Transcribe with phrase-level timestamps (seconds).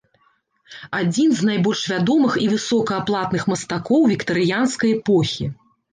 [0.99, 5.45] Адзін з найбольш вядомых і высокааплатных мастакоў віктарыянскай эпохі.